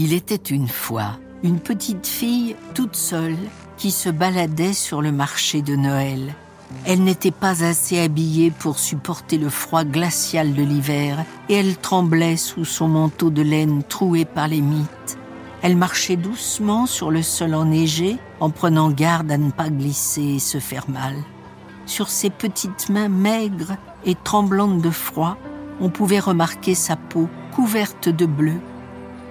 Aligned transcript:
Il 0.00 0.12
était 0.12 0.36
une 0.36 0.68
fois 0.68 1.18
une 1.42 1.58
petite 1.58 2.06
fille 2.06 2.54
toute 2.72 2.94
seule 2.94 3.36
qui 3.76 3.90
se 3.90 4.08
baladait 4.08 4.72
sur 4.72 5.02
le 5.02 5.10
marché 5.10 5.60
de 5.60 5.74
Noël. 5.74 6.36
Elle 6.84 7.02
n'était 7.02 7.32
pas 7.32 7.64
assez 7.64 7.98
habillée 7.98 8.52
pour 8.52 8.78
supporter 8.78 9.38
le 9.38 9.48
froid 9.48 9.82
glacial 9.82 10.54
de 10.54 10.62
l'hiver 10.62 11.24
et 11.48 11.54
elle 11.54 11.76
tremblait 11.76 12.36
sous 12.36 12.64
son 12.64 12.86
manteau 12.86 13.30
de 13.30 13.42
laine 13.42 13.82
troué 13.82 14.24
par 14.24 14.46
les 14.46 14.60
mythes. 14.60 15.18
Elle 15.62 15.76
marchait 15.76 16.14
doucement 16.14 16.86
sur 16.86 17.10
le 17.10 17.22
sol 17.22 17.52
enneigé 17.56 18.18
en 18.38 18.50
prenant 18.50 18.92
garde 18.92 19.32
à 19.32 19.36
ne 19.36 19.50
pas 19.50 19.68
glisser 19.68 20.36
et 20.36 20.38
se 20.38 20.58
faire 20.60 20.88
mal. 20.88 21.16
Sur 21.86 22.08
ses 22.08 22.30
petites 22.30 22.88
mains 22.88 23.08
maigres 23.08 23.76
et 24.04 24.14
tremblantes 24.14 24.80
de 24.80 24.90
froid, 24.90 25.36
on 25.80 25.90
pouvait 25.90 26.20
remarquer 26.20 26.76
sa 26.76 26.94
peau 26.94 27.28
couverte 27.52 28.08
de 28.08 28.26
bleu. 28.26 28.60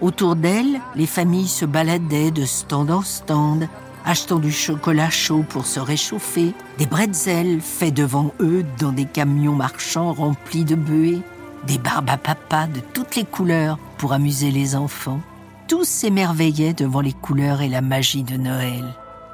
Autour 0.00 0.36
d'elle, 0.36 0.80
les 0.94 1.06
familles 1.06 1.48
se 1.48 1.64
baladaient 1.64 2.30
de 2.30 2.44
stand 2.44 2.90
en 2.90 3.02
stand, 3.02 3.68
achetant 4.04 4.38
du 4.38 4.52
chocolat 4.52 5.10
chaud 5.10 5.44
pour 5.48 5.66
se 5.66 5.80
réchauffer, 5.80 6.52
des 6.78 6.86
bretzels 6.86 7.60
faits 7.60 7.94
devant 7.94 8.32
eux 8.40 8.64
dans 8.78 8.92
des 8.92 9.06
camions 9.06 9.54
marchands 9.54 10.12
remplis 10.12 10.64
de 10.64 10.74
buées, 10.74 11.22
des 11.66 11.78
barbes 11.78 12.10
à 12.10 12.18
papa 12.18 12.66
de 12.66 12.80
toutes 12.92 13.16
les 13.16 13.24
couleurs 13.24 13.78
pour 13.96 14.12
amuser 14.12 14.50
les 14.50 14.76
enfants. 14.76 15.20
Tous 15.66 15.88
s'émerveillaient 15.88 16.74
devant 16.74 17.00
les 17.00 17.14
couleurs 17.14 17.62
et 17.62 17.68
la 17.68 17.80
magie 17.80 18.22
de 18.22 18.36
Noël. 18.36 18.84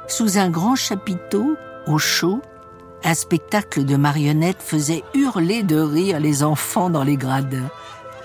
Sous 0.08 0.38
un 0.38 0.48
grand 0.48 0.77
chapiteau, 0.77 1.56
au 1.86 1.98
chaud, 1.98 2.41
un 3.05 3.14
spectacle 3.14 3.84
de 3.84 3.97
marionnettes 3.97 4.62
faisait 4.62 5.02
hurler 5.14 5.64
de 5.64 5.77
rire 5.77 6.20
les 6.20 6.44
enfants 6.44 6.88
dans 6.88 7.02
les 7.02 7.16
gradins. 7.16 7.70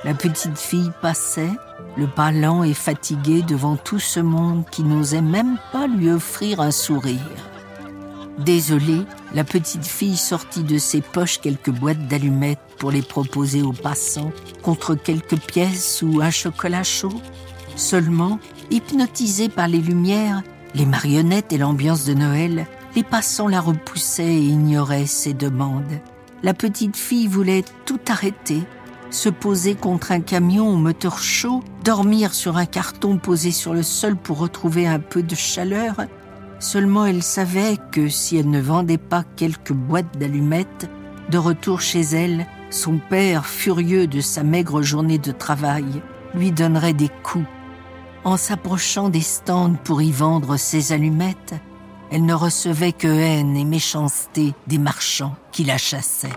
La 0.03 0.13
petite 0.13 0.57
fille 0.57 0.91
passait, 1.01 1.51
le 1.97 2.07
pas 2.07 2.31
lent 2.31 2.63
et 2.63 2.75
fatigué 2.75 3.41
devant 3.41 3.75
tout 3.75 3.99
ce 3.99 4.19
monde 4.19 4.63
qui 4.69 4.83
n'osait 4.83 5.21
même 5.21 5.57
pas 5.71 5.87
lui 5.87 6.09
offrir 6.11 6.61
un 6.61 6.71
sourire. 6.71 7.19
Désolée, 8.37 9.01
la 9.33 9.43
petite 9.43 9.85
fille 9.85 10.15
sortit 10.15 10.63
de 10.63 10.77
ses 10.77 11.01
poches 11.01 11.41
quelques 11.41 11.71
boîtes 11.71 12.07
d'allumettes 12.07 12.59
pour 12.77 12.91
les 12.91 13.01
proposer 13.01 13.63
aux 13.63 13.73
passants 13.73 14.31
contre 14.61 14.93
quelques 14.93 15.39
pièces 15.39 16.03
ou 16.03 16.21
un 16.21 16.29
chocolat 16.29 16.83
chaud. 16.83 17.21
Seulement, 17.75 18.39
hypnotisés 18.69 19.49
par 19.49 19.67
les 19.67 19.79
lumières, 19.79 20.43
les 20.75 20.85
marionnettes 20.85 21.51
et 21.51 21.57
l'ambiance 21.57 22.05
de 22.05 22.13
Noël, 22.13 22.67
les 22.95 23.03
passants 23.03 23.47
la 23.47 23.61
repoussaient 23.61 24.35
et 24.35 24.45
ignoraient 24.45 25.07
ses 25.07 25.33
demandes. 25.33 25.99
La 26.43 26.53
petite 26.53 26.95
fille 26.95 27.27
voulait 27.27 27.65
tout 27.85 27.99
arrêter 28.07 28.61
se 29.09 29.29
poser 29.29 29.75
contre 29.75 30.11
un 30.11 30.19
camion 30.19 30.69
au 30.69 30.75
moteur 30.75 31.19
chaud, 31.19 31.63
dormir 31.83 32.33
sur 32.33 32.57
un 32.57 32.65
carton 32.65 33.17
posé 33.17 33.51
sur 33.51 33.73
le 33.73 33.83
sol 33.83 34.15
pour 34.15 34.39
retrouver 34.39 34.87
un 34.87 34.99
peu 34.99 35.23
de 35.23 35.35
chaleur. 35.35 35.95
Seulement 36.59 37.05
elle 37.05 37.23
savait 37.23 37.77
que 37.91 38.09
si 38.09 38.37
elle 38.37 38.49
ne 38.49 38.61
vendait 38.61 38.97
pas 38.97 39.23
quelques 39.35 39.73
boîtes 39.73 40.17
d'allumettes, 40.17 40.89
de 41.29 41.37
retour 41.37 41.81
chez 41.81 42.01
elle, 42.01 42.47
son 42.69 42.97
père, 42.97 43.45
furieux 43.45 44.07
de 44.07 44.21
sa 44.21 44.43
maigre 44.43 44.81
journée 44.81 45.17
de 45.19 45.31
travail, 45.31 45.85
lui 46.33 46.51
donnerait 46.51 46.93
des 46.93 47.09
coups. 47.23 47.45
En 48.23 48.37
s'approchant 48.37 49.09
des 49.09 49.21
stands 49.21 49.75
pour 49.83 50.01
y 50.01 50.11
vendre 50.11 50.57
ses 50.57 50.91
allumettes, 50.91 51.55
elle 52.11 52.25
ne 52.25 52.33
recevait 52.33 52.93
que 52.93 53.07
haine 53.07 53.55
et 53.55 53.65
méchanceté 53.65 54.53
des 54.67 54.77
marchands 54.77 55.35
qui 55.51 55.63
la 55.63 55.77
chassaient. 55.77 56.35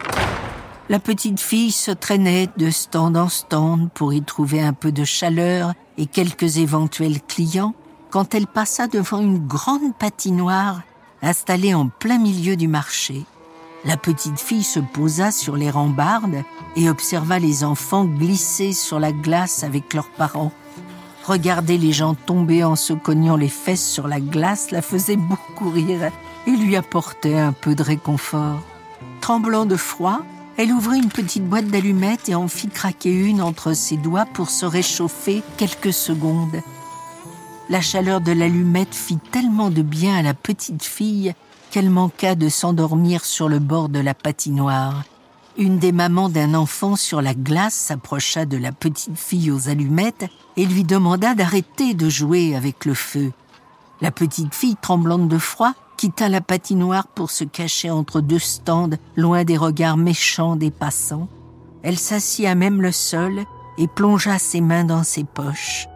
La 0.90 0.98
petite 0.98 1.38
fille 1.38 1.70
se 1.70 1.92
traînait 1.92 2.48
de 2.56 2.68
stand 2.68 3.16
en 3.16 3.28
stand 3.28 3.90
pour 3.94 4.12
y 4.12 4.22
trouver 4.22 4.60
un 4.60 4.72
peu 4.72 4.90
de 4.90 5.04
chaleur 5.04 5.72
et 5.96 6.06
quelques 6.06 6.56
éventuels 6.56 7.22
clients 7.22 7.74
quand 8.10 8.34
elle 8.34 8.48
passa 8.48 8.88
devant 8.88 9.20
une 9.20 9.46
grande 9.46 9.94
patinoire 9.96 10.82
installée 11.22 11.74
en 11.74 11.86
plein 11.86 12.18
milieu 12.18 12.56
du 12.56 12.66
marché. 12.66 13.24
La 13.84 13.96
petite 13.96 14.40
fille 14.40 14.64
se 14.64 14.80
posa 14.80 15.30
sur 15.30 15.56
les 15.56 15.70
rambardes 15.70 16.42
et 16.74 16.90
observa 16.90 17.38
les 17.38 17.62
enfants 17.62 18.04
glisser 18.04 18.72
sur 18.72 18.98
la 18.98 19.12
glace 19.12 19.62
avec 19.62 19.94
leurs 19.94 20.10
parents. 20.10 20.50
Regarder 21.24 21.78
les 21.78 21.92
gens 21.92 22.14
tomber 22.14 22.64
en 22.64 22.74
se 22.74 22.94
cognant 22.94 23.36
les 23.36 23.48
fesses 23.48 23.88
sur 23.88 24.08
la 24.08 24.18
glace 24.18 24.72
la 24.72 24.82
faisait 24.82 25.14
beaucoup 25.14 25.70
rire 25.70 26.10
et 26.48 26.50
lui 26.50 26.74
apportait 26.74 27.38
un 27.38 27.52
peu 27.52 27.76
de 27.76 27.84
réconfort. 27.84 28.60
Tremblant 29.20 29.66
de 29.66 29.76
froid, 29.76 30.22
elle 30.56 30.72
ouvrit 30.72 30.98
une 30.98 31.08
petite 31.08 31.44
boîte 31.44 31.68
d'allumettes 31.68 32.28
et 32.28 32.34
en 32.34 32.48
fit 32.48 32.68
craquer 32.68 33.12
une 33.12 33.42
entre 33.42 33.72
ses 33.72 33.96
doigts 33.96 34.26
pour 34.26 34.50
se 34.50 34.66
réchauffer 34.66 35.42
quelques 35.56 35.92
secondes. 35.92 36.60
La 37.68 37.80
chaleur 37.80 38.20
de 38.20 38.32
l'allumette 38.32 38.94
fit 38.94 39.18
tellement 39.30 39.70
de 39.70 39.82
bien 39.82 40.16
à 40.16 40.22
la 40.22 40.34
petite 40.34 40.82
fille 40.82 41.34
qu'elle 41.70 41.88
manqua 41.88 42.34
de 42.34 42.48
s'endormir 42.48 43.24
sur 43.24 43.48
le 43.48 43.60
bord 43.60 43.88
de 43.88 44.00
la 44.00 44.12
patinoire. 44.12 45.04
Une 45.56 45.78
des 45.78 45.92
mamans 45.92 46.28
d'un 46.28 46.54
enfant 46.54 46.96
sur 46.96 47.22
la 47.22 47.34
glace 47.34 47.74
s'approcha 47.74 48.44
de 48.44 48.56
la 48.56 48.72
petite 48.72 49.16
fille 49.16 49.50
aux 49.50 49.68
allumettes 49.68 50.26
et 50.56 50.64
lui 50.64 50.84
demanda 50.84 51.34
d'arrêter 51.34 51.94
de 51.94 52.08
jouer 52.08 52.56
avec 52.56 52.84
le 52.84 52.94
feu. 52.94 53.32
La 54.00 54.10
petite 54.10 54.54
fille, 54.54 54.76
tremblante 54.80 55.28
de 55.28 55.36
froid, 55.36 55.74
quitta 55.98 56.30
la 56.30 56.40
patinoire 56.40 57.06
pour 57.08 57.30
se 57.30 57.44
cacher 57.44 57.90
entre 57.90 58.22
deux 58.22 58.38
stands, 58.38 58.96
loin 59.16 59.44
des 59.44 59.58
regards 59.58 59.98
méchants 59.98 60.56
des 60.56 60.70
passants. 60.70 61.28
Elle 61.82 61.98
s'assit 61.98 62.46
à 62.46 62.54
même 62.54 62.80
le 62.80 62.92
sol 62.92 63.44
et 63.76 63.86
plongea 63.86 64.38
ses 64.38 64.62
mains 64.62 64.84
dans 64.84 65.02
ses 65.02 65.24
poches. 65.24 65.86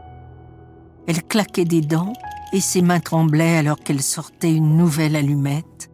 Elle 1.06 1.22
claquait 1.22 1.64
des 1.64 1.80
dents 1.80 2.12
et 2.52 2.60
ses 2.60 2.82
mains 2.82 3.00
tremblaient 3.00 3.56
alors 3.56 3.78
qu'elle 3.78 4.02
sortait 4.02 4.54
une 4.54 4.76
nouvelle 4.76 5.16
allumette. 5.16 5.90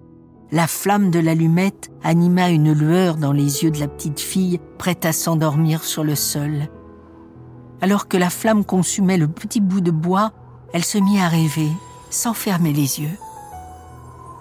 La 0.51 0.67
flamme 0.67 1.13
de 1.13 1.21
l'allumette 1.21 1.93
anima 2.03 2.51
une 2.51 2.73
lueur 2.73 3.17
dans 3.17 3.33
les 3.33 3.63
yeux 3.63 3.71
de 3.71 3.79
la 3.79 3.87
petite 3.87 4.19
fille, 4.19 4.61
prête 4.79 5.05
à 5.05 5.13
s'endormir 5.13 5.85
sur 5.85 6.03
le 6.03 6.17
sol. 6.17 6.69
Alors 7.81 8.09
que 8.09 8.17
la 8.17 8.31
flamme 8.31 8.65
consumait 8.65 9.17
le 9.17 9.29
petit 9.29 9.61
bout 9.61 9.81
de 9.81 9.93
bois, 9.93 10.33
elle 10.73 10.85
se 10.85 10.99
mit 10.99 11.21
à 11.21 11.29
rêver, 11.29 11.71
sans 12.11 12.35
fermer 12.35 12.73
les 12.73 13.01
yeux. 13.01 13.17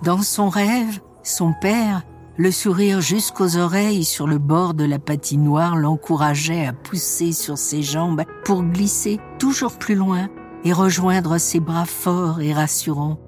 Dans 0.04 0.22
son 0.22 0.50
rêve, 0.50 1.00
son 1.24 1.54
père, 1.54 2.04
le 2.38 2.52
sourire 2.52 3.02
jusqu'aux 3.02 3.58
oreilles 3.58 4.06
sur 4.06 4.26
le 4.26 4.38
bord 4.38 4.74
de 4.74 4.86
la 4.86 4.98
patinoire, 4.98 5.76
l'encourageait 5.76 6.66
à 6.66 6.74
pousser 6.74 7.32
sur 7.34 7.58
ses 7.58 7.84
jambes 7.84 8.24
pour 8.46 8.64
glisser 8.64 9.20
toujours 9.40 9.78
plus 9.78 9.96
loin 9.96 10.30
et 10.64 10.74
rejoindre 10.74 11.38
ses 11.38 11.60
bras 11.60 11.86
forts 11.86 12.42
et 12.42 12.54
rassurants. 12.54 13.20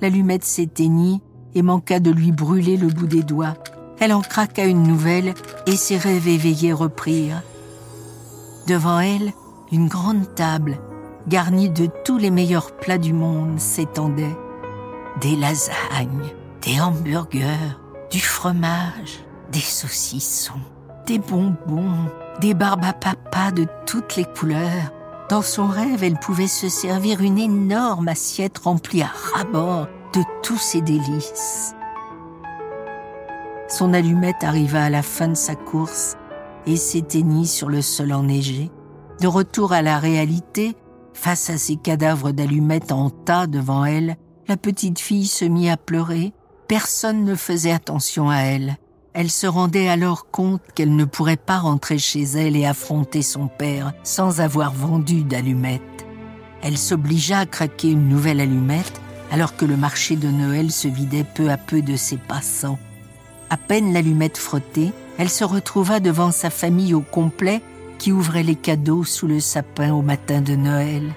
L'allumette 0.00 0.44
s'éteignit 0.44 1.22
et 1.54 1.62
manqua 1.62 2.00
de 2.00 2.10
lui 2.10 2.32
brûler 2.32 2.76
le 2.76 2.88
bout 2.88 3.06
des 3.06 3.22
doigts. 3.22 3.54
Elle 3.98 4.12
en 4.12 4.20
craqua 4.20 4.64
une 4.64 4.82
nouvelle 4.82 5.34
et 5.66 5.76
ses 5.76 5.96
rêves 5.96 6.28
éveillés 6.28 6.72
reprirent. 6.72 7.42
Devant 8.66 9.00
elle, 9.00 9.32
une 9.72 9.88
grande 9.88 10.34
table, 10.34 10.78
garnie 11.28 11.70
de 11.70 11.88
tous 12.04 12.18
les 12.18 12.30
meilleurs 12.30 12.72
plats 12.72 12.98
du 12.98 13.12
monde, 13.12 13.58
s'étendait 13.58 14.36
des 15.20 15.36
lasagnes, 15.36 16.32
des 16.62 16.80
hamburgers, 16.80 17.78
du 18.10 18.20
fromage, 18.20 19.24
des 19.52 19.60
saucissons, 19.60 20.60
des 21.06 21.18
bonbons, 21.18 22.08
des 22.40 22.54
barbes 22.54 22.84
à 22.84 22.92
papa 22.92 23.50
de 23.50 23.66
toutes 23.86 24.16
les 24.16 24.24
couleurs. 24.24 24.92
Dans 25.28 25.42
son 25.42 25.66
rêve, 25.66 26.02
elle 26.02 26.18
pouvait 26.18 26.46
se 26.46 26.68
servir 26.68 27.20
une 27.20 27.38
énorme 27.38 28.08
assiette 28.08 28.58
remplie 28.58 29.02
à 29.02 29.10
ras-bord 29.34 29.86
de 30.12 30.22
tous 30.42 30.58
ses 30.58 30.80
délices. 30.80 31.74
Son 33.68 33.94
allumette 33.94 34.42
arriva 34.42 34.82
à 34.82 34.90
la 34.90 35.02
fin 35.02 35.28
de 35.28 35.34
sa 35.34 35.54
course 35.54 36.16
et 36.66 36.76
s'éteignit 36.76 37.46
sur 37.46 37.68
le 37.68 37.82
sol 37.82 38.12
enneigé. 38.12 38.70
De 39.20 39.28
retour 39.28 39.72
à 39.72 39.82
la 39.82 39.98
réalité, 39.98 40.76
face 41.14 41.50
à 41.50 41.58
ces 41.58 41.76
cadavres 41.76 42.32
d'allumettes 42.32 42.92
en 42.92 43.10
tas 43.10 43.46
devant 43.46 43.84
elle, 43.84 44.16
la 44.48 44.56
petite 44.56 44.98
fille 44.98 45.26
se 45.26 45.44
mit 45.44 45.70
à 45.70 45.76
pleurer. 45.76 46.32
Personne 46.68 47.24
ne 47.24 47.34
faisait 47.34 47.72
attention 47.72 48.30
à 48.30 48.38
elle. 48.38 48.76
Elle 49.12 49.30
se 49.30 49.46
rendait 49.46 49.88
alors 49.88 50.30
compte 50.30 50.62
qu'elle 50.74 50.94
ne 50.94 51.04
pourrait 51.04 51.36
pas 51.36 51.58
rentrer 51.58 51.98
chez 51.98 52.22
elle 52.22 52.56
et 52.56 52.64
affronter 52.64 53.22
son 53.22 53.48
père 53.48 53.92
sans 54.04 54.40
avoir 54.40 54.72
vendu 54.72 55.24
d'allumettes. 55.24 56.06
Elle 56.62 56.78
s'obligea 56.78 57.40
à 57.40 57.46
craquer 57.46 57.90
une 57.90 58.08
nouvelle 58.08 58.40
allumette 58.40 59.00
alors 59.30 59.56
que 59.56 59.64
le 59.64 59.76
marché 59.76 60.16
de 60.16 60.28
Noël 60.28 60.70
se 60.70 60.88
vidait 60.88 61.24
peu 61.24 61.50
à 61.50 61.56
peu 61.56 61.82
de 61.82 61.96
ses 61.96 62.16
passants. 62.16 62.78
À 63.48 63.56
peine 63.56 63.92
l'allumette 63.92 64.38
frottée, 64.38 64.92
elle 65.18 65.30
se 65.30 65.44
retrouva 65.44 66.00
devant 66.00 66.30
sa 66.30 66.50
famille 66.50 66.94
au 66.94 67.00
complet 67.00 67.60
qui 68.00 68.12
ouvrait 68.12 68.42
les 68.42 68.56
cadeaux 68.56 69.04
sous 69.04 69.26
le 69.26 69.40
sapin 69.40 69.92
au 69.92 70.00
matin 70.00 70.40
de 70.40 70.56
Noël. 70.56 71.12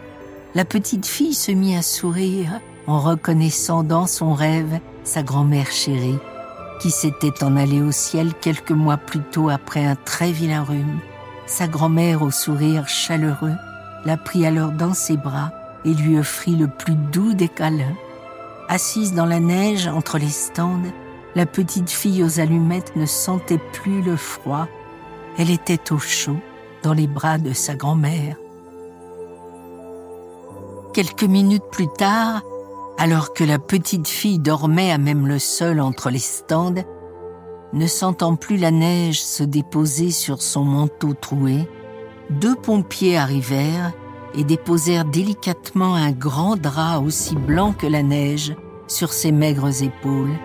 La 0.53 0.65
petite 0.65 1.05
fille 1.05 1.33
se 1.33 1.53
mit 1.53 1.77
à 1.77 1.81
sourire 1.81 2.59
en 2.87 2.99
reconnaissant 2.99 3.83
dans 3.83 4.05
son 4.05 4.33
rêve 4.33 4.79
sa 5.05 5.23
grand-mère 5.23 5.71
chérie, 5.71 6.19
qui 6.81 6.91
s'était 6.91 7.41
en 7.41 7.55
allée 7.55 7.81
au 7.81 7.93
ciel 7.93 8.33
quelques 8.33 8.71
mois 8.71 8.97
plus 8.97 9.21
tôt 9.21 9.49
après 9.49 9.85
un 9.85 9.95
très 9.95 10.33
vilain 10.33 10.63
rhume, 10.63 10.99
sa 11.45 11.67
grand-mère 11.67 12.21
au 12.21 12.31
sourire 12.31 12.89
chaleureux, 12.89 13.55
la 14.03 14.17
prit 14.17 14.45
alors 14.45 14.73
dans 14.73 14.93
ses 14.93 15.15
bras 15.15 15.53
et 15.85 15.93
lui 15.93 16.17
offrit 16.17 16.57
le 16.57 16.67
plus 16.67 16.95
doux 16.95 17.33
des 17.33 17.47
câlins. 17.47 17.95
Assise 18.67 19.13
dans 19.13 19.25
la 19.25 19.39
neige 19.39 19.87
entre 19.87 20.17
les 20.17 20.29
stands, 20.29 20.81
la 21.35 21.45
petite 21.45 21.89
fille 21.89 22.25
aux 22.25 22.41
allumettes 22.41 22.97
ne 22.97 23.05
sentait 23.05 23.61
plus 23.71 24.01
le 24.01 24.17
froid. 24.17 24.67
Elle 25.37 25.49
était 25.49 25.93
au 25.93 25.97
chaud 25.97 26.39
dans 26.83 26.93
les 26.93 27.07
bras 27.07 27.37
de 27.37 27.53
sa 27.53 27.75
grand-mère. 27.75 28.35
Quelques 30.93 31.23
minutes 31.23 31.63
plus 31.71 31.87
tard, 31.87 32.43
alors 32.99 33.33
que 33.33 33.43
la 33.43 33.57
petite 33.57 34.07
fille 34.07 34.37
dormait 34.37 34.91
à 34.91 34.97
même 34.97 35.25
le 35.25 35.39
sol 35.39 35.79
entre 35.79 36.09
les 36.09 36.19
stands, 36.19 36.83
ne 37.73 37.87
sentant 37.87 38.35
plus 38.35 38.57
la 38.57 38.69
neige 38.69 39.21
se 39.21 39.43
déposer 39.43 40.11
sur 40.11 40.41
son 40.41 40.63
manteau 40.63 41.13
troué, 41.13 41.67
deux 42.29 42.55
pompiers 42.55 43.17
arrivèrent 43.17 43.93
et 44.35 44.43
déposèrent 44.43 45.05
délicatement 45.05 45.95
un 45.95 46.11
grand 46.11 46.55
drap 46.55 46.99
aussi 46.99 47.35
blanc 47.35 47.73
que 47.73 47.87
la 47.87 48.03
neige 48.03 48.55
sur 48.87 49.13
ses 49.13 49.31
maigres 49.31 49.81
épaules. 49.81 50.35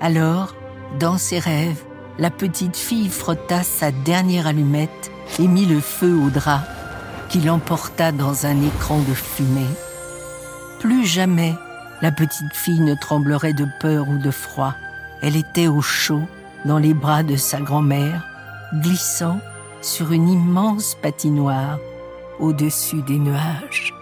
Alors, 0.00 0.54
dans 0.98 1.18
ses 1.18 1.38
rêves, 1.38 1.84
la 2.18 2.30
petite 2.30 2.76
fille 2.76 3.08
frotta 3.08 3.62
sa 3.62 3.90
dernière 3.90 4.46
allumette 4.46 5.10
et 5.38 5.48
mit 5.48 5.66
le 5.66 5.80
feu 5.80 6.14
au 6.14 6.30
drap, 6.30 6.62
qui 7.28 7.40
l'emporta 7.40 8.12
dans 8.12 8.46
un 8.46 8.62
écran 8.62 9.00
de 9.00 9.14
fumée. 9.14 9.66
Plus 10.80 11.06
jamais 11.06 11.54
la 12.02 12.12
petite 12.12 12.54
fille 12.54 12.80
ne 12.80 12.94
tremblerait 12.94 13.54
de 13.54 13.66
peur 13.80 14.08
ou 14.08 14.18
de 14.18 14.30
froid. 14.30 14.74
Elle 15.22 15.36
était 15.36 15.68
au 15.68 15.80
chaud 15.80 16.22
dans 16.64 16.78
les 16.78 16.94
bras 16.94 17.22
de 17.22 17.36
sa 17.36 17.60
grand-mère, 17.60 18.22
glissant 18.74 19.40
sur 19.80 20.12
une 20.12 20.28
immense 20.28 20.96
patinoire 21.02 21.78
au-dessus 22.38 23.02
des 23.02 23.18
nuages. 23.18 23.94